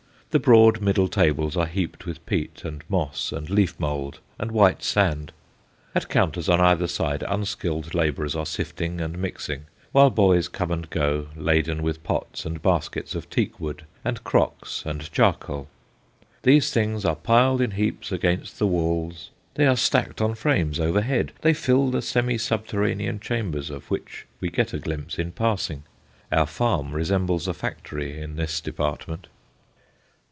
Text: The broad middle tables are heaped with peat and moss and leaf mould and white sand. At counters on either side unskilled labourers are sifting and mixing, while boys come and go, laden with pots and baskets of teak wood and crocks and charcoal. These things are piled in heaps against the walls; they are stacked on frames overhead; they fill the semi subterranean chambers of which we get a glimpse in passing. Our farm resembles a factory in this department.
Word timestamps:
The 0.31 0.39
broad 0.39 0.79
middle 0.79 1.09
tables 1.09 1.57
are 1.57 1.65
heaped 1.65 2.05
with 2.05 2.25
peat 2.25 2.63
and 2.63 2.85
moss 2.87 3.33
and 3.33 3.49
leaf 3.49 3.77
mould 3.77 4.21
and 4.39 4.49
white 4.53 4.81
sand. 4.81 5.33
At 5.93 6.07
counters 6.07 6.47
on 6.47 6.61
either 6.61 6.87
side 6.87 7.21
unskilled 7.27 7.93
labourers 7.93 8.33
are 8.33 8.45
sifting 8.45 9.01
and 9.01 9.17
mixing, 9.17 9.65
while 9.91 10.09
boys 10.09 10.47
come 10.47 10.71
and 10.71 10.89
go, 10.89 11.27
laden 11.35 11.83
with 11.83 12.01
pots 12.05 12.45
and 12.45 12.61
baskets 12.61 13.13
of 13.13 13.29
teak 13.29 13.59
wood 13.59 13.83
and 14.05 14.23
crocks 14.23 14.83
and 14.85 15.11
charcoal. 15.11 15.67
These 16.43 16.71
things 16.71 17.03
are 17.03 17.17
piled 17.17 17.59
in 17.59 17.71
heaps 17.71 18.09
against 18.13 18.57
the 18.57 18.67
walls; 18.67 19.31
they 19.55 19.67
are 19.67 19.75
stacked 19.75 20.21
on 20.21 20.35
frames 20.35 20.79
overhead; 20.79 21.33
they 21.41 21.53
fill 21.53 21.91
the 21.91 22.01
semi 22.01 22.37
subterranean 22.37 23.19
chambers 23.19 23.69
of 23.69 23.91
which 23.91 24.25
we 24.39 24.49
get 24.49 24.71
a 24.73 24.79
glimpse 24.79 25.19
in 25.19 25.33
passing. 25.33 25.83
Our 26.31 26.45
farm 26.47 26.93
resembles 26.93 27.49
a 27.49 27.53
factory 27.53 28.17
in 28.21 28.37
this 28.37 28.61
department. 28.61 29.27